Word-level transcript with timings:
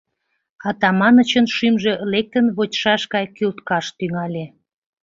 Атаманычын 0.69 1.45
шӱмжӧ 1.55 1.93
лектын 2.11 2.45
вочшаш 2.55 3.01
гай 3.13 3.25
кӱлткаш 3.35 3.85
тӱҥале. 3.97 4.45